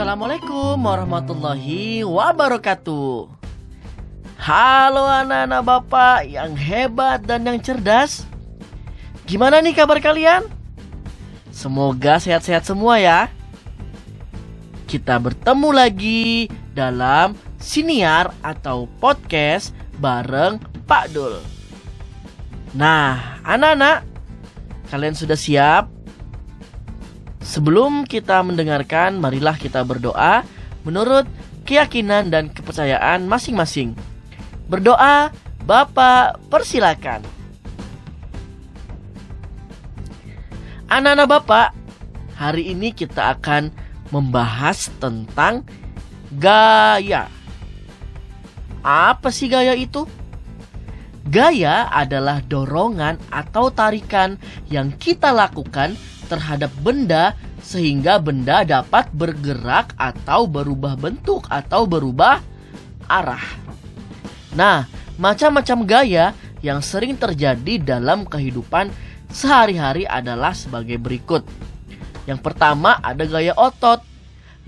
[0.00, 3.28] Assalamualaikum warahmatullahi wabarakatuh.
[4.40, 8.24] Halo anak-anak bapak yang hebat dan yang cerdas.
[9.28, 10.48] Gimana nih kabar kalian?
[11.52, 13.28] Semoga sehat-sehat semua ya.
[14.88, 21.44] Kita bertemu lagi dalam siniar atau podcast bareng Pak Dul.
[22.72, 24.08] Nah, anak-anak,
[24.88, 25.99] kalian sudah siap?
[27.50, 30.46] Sebelum kita mendengarkan, marilah kita berdoa
[30.86, 31.26] menurut
[31.66, 33.98] keyakinan dan kepercayaan masing-masing.
[34.70, 35.34] Berdoa,
[35.66, 37.26] Bapak persilakan.
[40.86, 41.68] Anak-anak Bapak,
[42.38, 43.74] hari ini kita akan
[44.14, 45.66] membahas tentang
[46.30, 47.26] gaya.
[48.86, 50.06] Apa sih gaya itu?
[51.26, 54.38] Gaya adalah dorongan atau tarikan
[54.70, 55.98] yang kita lakukan
[56.30, 62.40] terhadap benda sehingga benda dapat bergerak atau berubah bentuk atau berubah
[63.06, 63.44] arah.
[64.56, 64.88] Nah,
[65.20, 66.26] macam-macam gaya
[66.60, 68.90] yang sering terjadi dalam kehidupan
[69.30, 71.46] sehari-hari adalah sebagai berikut.
[72.28, 74.02] Yang pertama ada gaya otot.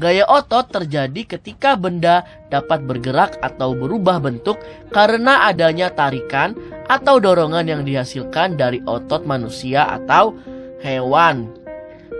[0.00, 4.56] Gaya otot terjadi ketika benda dapat bergerak atau berubah bentuk
[4.88, 6.56] karena adanya tarikan
[6.88, 10.34] atau dorongan yang dihasilkan dari otot manusia atau
[10.80, 11.61] hewan.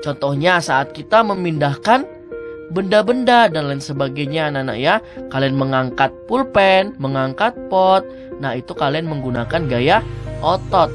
[0.02, 2.02] Contohnya saat kita memindahkan
[2.74, 4.94] benda-benda dan lain sebagainya anak-anak ya.
[5.30, 8.02] Kalian mengangkat pulpen, mengangkat pot.
[8.42, 10.02] Nah, itu kalian menggunakan gaya
[10.42, 10.90] otot.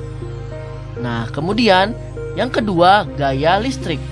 [0.99, 1.95] Nah, kemudian
[2.35, 4.03] yang kedua, gaya listrik.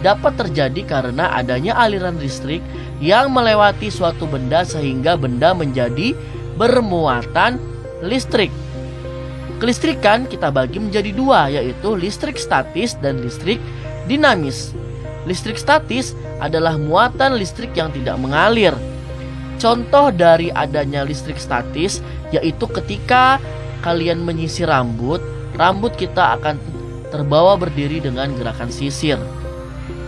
[0.00, 2.64] Dapat terjadi karena adanya aliran listrik
[3.04, 6.16] yang melewati suatu benda sehingga benda menjadi
[6.56, 7.60] bermuatan
[8.00, 8.48] listrik.
[9.60, 13.60] Kelistrikan kita bagi menjadi dua, yaitu listrik statis dan listrik
[14.10, 14.74] dinamis.
[15.30, 18.74] Listrik statis adalah muatan listrik yang tidak mengalir.
[19.62, 22.02] Contoh dari adanya listrik statis
[22.34, 23.38] yaitu ketika
[23.86, 25.22] kalian menyisir rambut,
[25.54, 26.58] rambut kita akan
[27.14, 29.20] terbawa berdiri dengan gerakan sisir.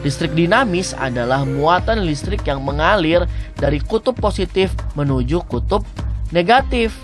[0.03, 3.23] Listrik dinamis adalah muatan listrik yang mengalir
[3.55, 5.87] dari kutub positif menuju kutub
[6.35, 6.97] negatif.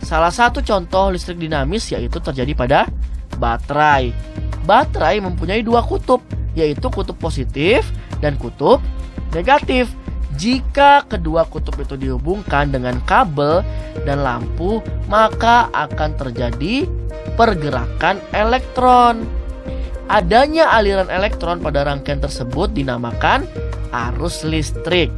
[0.00, 2.80] Salah satu contoh listrik dinamis yaitu terjadi pada
[3.36, 4.14] baterai.
[4.66, 6.20] Baterai mempunyai dua kutub,
[6.58, 7.86] yaitu kutub positif
[8.18, 8.82] dan kutub
[9.30, 9.88] negatif.
[10.36, 13.64] Jika kedua kutub itu dihubungkan dengan kabel
[14.04, 16.84] dan lampu, maka akan terjadi
[17.40, 19.24] pergerakan elektron.
[20.12, 23.48] Adanya aliran elektron pada rangkaian tersebut dinamakan
[23.90, 25.08] arus listrik.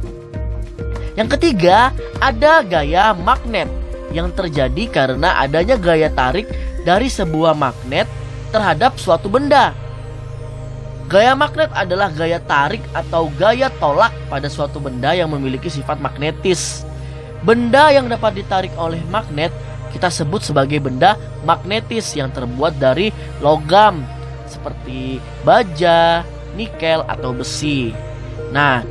[1.19, 1.91] Yang ketiga,
[2.23, 3.67] ada gaya magnet
[4.15, 6.47] yang terjadi karena adanya gaya tarik
[6.87, 8.07] dari sebuah magnet
[8.49, 9.73] terhadap suatu benda.
[11.09, 16.85] Gaya magnet adalah gaya tarik atau gaya tolak pada suatu benda yang memiliki sifat magnetis.
[17.41, 19.49] Benda yang dapat ditarik oleh magnet
[19.89, 23.09] kita sebut sebagai benda magnetis yang terbuat dari
[23.41, 24.05] logam
[24.45, 26.21] seperti baja,
[26.53, 27.93] nikel atau besi.
[28.53, 28.85] Nah,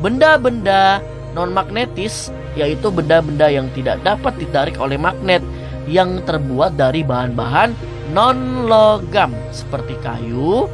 [0.00, 1.04] benda-benda
[1.36, 5.44] non magnetis yaitu benda-benda yang tidak dapat ditarik oleh magnet
[5.88, 7.72] yang terbuat dari bahan-bahan
[8.12, 10.66] non logam seperti kayu,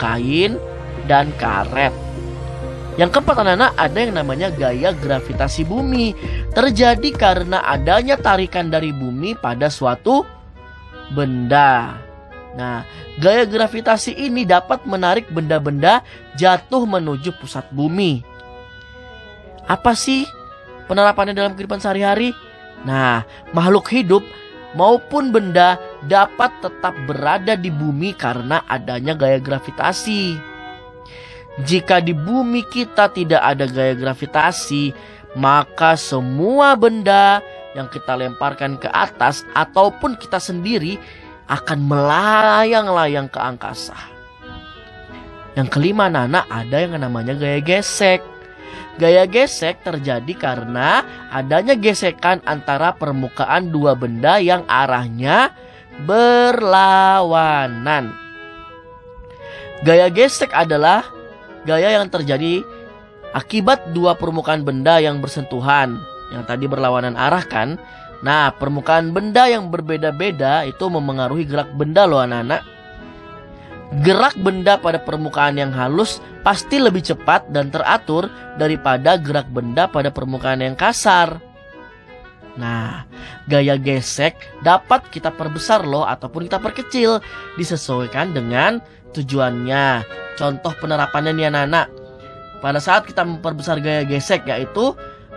[0.00, 0.56] kain,
[1.06, 1.92] dan karet.
[2.98, 6.18] Yang keempat anak-anak ada yang namanya gaya gravitasi bumi
[6.50, 10.26] Terjadi karena adanya tarikan dari bumi pada suatu
[11.14, 11.94] benda
[12.58, 12.82] Nah
[13.22, 16.02] gaya gravitasi ini dapat menarik benda-benda
[16.34, 18.18] jatuh menuju pusat bumi
[19.70, 20.26] Apa sih
[20.88, 22.32] penerapannya dalam kehidupan sehari-hari.
[22.82, 24.24] Nah, makhluk hidup
[24.76, 30.36] maupun benda dapat tetap berada di bumi karena adanya gaya gravitasi.
[31.64, 34.94] Jika di bumi kita tidak ada gaya gravitasi,
[35.34, 37.42] maka semua benda
[37.74, 40.96] yang kita lemparkan ke atas ataupun kita sendiri
[41.48, 43.96] akan melayang-layang ke angkasa.
[45.56, 48.37] Yang kelima, Nana, ada yang namanya gaya gesek.
[48.98, 55.54] Gaya gesek terjadi karena adanya gesekan antara permukaan dua benda yang arahnya
[56.02, 58.10] berlawanan.
[59.86, 61.06] Gaya gesek adalah
[61.62, 62.66] gaya yang terjadi
[63.30, 65.94] akibat dua permukaan benda yang bersentuhan.
[66.34, 67.78] Yang tadi berlawanan arah kan?
[68.18, 72.66] Nah, permukaan benda yang berbeda-beda itu memengaruhi gerak benda loh anak-anak.
[73.88, 78.28] Gerak benda pada permukaan yang halus pasti lebih cepat dan teratur
[78.60, 81.40] daripada gerak benda pada permukaan yang kasar.
[82.60, 83.08] Nah,
[83.48, 87.22] gaya gesek dapat kita perbesar loh ataupun kita perkecil
[87.56, 88.82] disesuaikan dengan
[89.16, 90.04] tujuannya.
[90.36, 91.88] Contoh penerapannya nih anak-anak.
[92.58, 94.90] pada saat kita memperbesar gaya gesek yaitu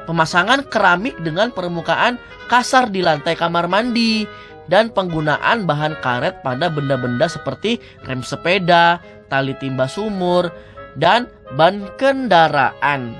[0.10, 2.18] pemasangan keramik dengan permukaan
[2.50, 4.26] kasar di lantai kamar mandi
[4.70, 10.52] dan penggunaan bahan karet pada benda-benda seperti rem sepeda, tali timba sumur,
[11.00, 13.16] dan ban kendaraan.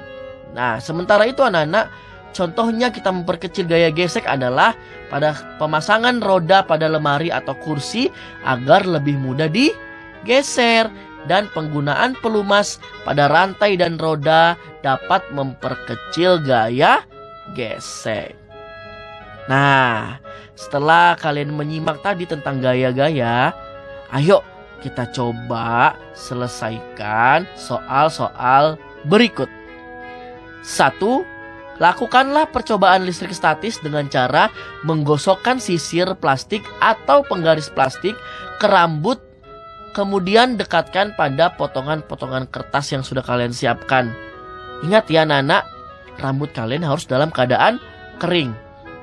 [0.52, 1.88] Nah, sementara itu anak-anak,
[2.36, 4.76] contohnya kita memperkecil gaya gesek adalah
[5.08, 8.12] pada pemasangan roda pada lemari atau kursi
[8.44, 10.92] agar lebih mudah digeser
[11.30, 17.06] dan penggunaan pelumas pada rantai dan roda dapat memperkecil gaya
[17.54, 18.41] gesek.
[19.50, 20.22] Nah,
[20.54, 23.56] setelah kalian menyimak tadi tentang gaya-gaya,
[24.14, 24.46] ayo
[24.82, 29.50] kita coba selesaikan soal-soal berikut.
[30.62, 31.26] Satu,
[31.82, 34.54] lakukanlah percobaan listrik statis dengan cara
[34.86, 38.14] menggosokkan sisir plastik atau penggaris plastik
[38.62, 39.18] ke rambut
[39.92, 44.12] kemudian dekatkan pada potongan-potongan kertas yang sudah kalian siapkan.
[44.82, 45.62] Ingat ya Nana,
[46.18, 47.78] rambut kalian harus dalam keadaan
[48.18, 48.56] kering.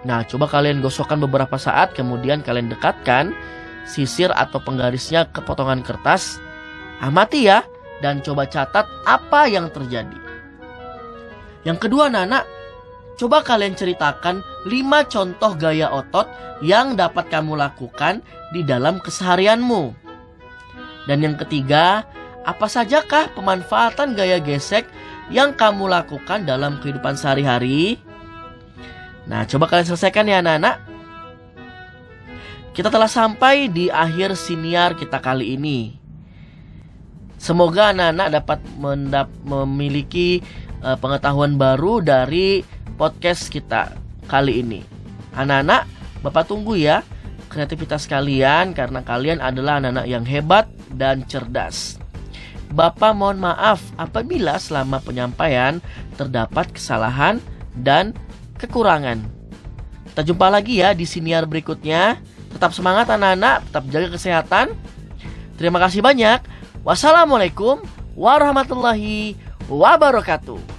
[0.07, 3.35] Nah, coba kalian gosokkan beberapa saat, kemudian kalian dekatkan
[3.89, 6.39] sisir atau penggarisnya ke potongan kertas.
[7.03, 7.67] Amati ya,
[7.99, 10.19] dan coba catat apa yang terjadi.
[11.67, 12.47] Yang kedua Nana,
[13.19, 14.71] coba kalian ceritakan 5
[15.11, 16.31] contoh gaya otot
[16.63, 18.23] yang dapat kamu lakukan
[18.55, 19.95] di dalam keseharianmu.
[21.11, 22.07] Dan yang ketiga,
[22.47, 24.87] apa sajakah pemanfaatan gaya gesek
[25.29, 27.99] yang kamu lakukan dalam kehidupan sehari-hari?
[29.29, 30.81] Nah, coba kalian selesaikan ya anak-anak.
[32.73, 35.99] Kita telah sampai di akhir siniar kita kali ini.
[37.39, 40.43] Semoga anak-anak dapat mendap memiliki
[40.83, 42.65] uh, pengetahuan baru dari
[42.97, 43.95] podcast kita
[44.27, 44.81] kali ini.
[45.37, 45.87] Anak-anak,
[46.19, 47.07] Bapak tunggu ya
[47.49, 51.97] kreativitas kalian karena kalian adalah anak-anak yang hebat dan cerdas.
[52.69, 55.81] Bapak mohon maaf apabila selama penyampaian
[56.21, 57.41] terdapat kesalahan
[57.73, 58.13] dan
[58.59, 59.23] kekurangan.
[60.13, 62.19] Kita jumpa lagi ya di siniar berikutnya.
[62.51, 64.67] Tetap semangat anak-anak, tetap jaga kesehatan.
[65.55, 66.43] Terima kasih banyak.
[66.83, 67.83] Wassalamualaikum
[68.19, 69.39] warahmatullahi
[69.71, 70.78] wabarakatuh.